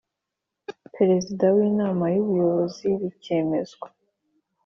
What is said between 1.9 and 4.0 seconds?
y Ubuyobozi bikemezwa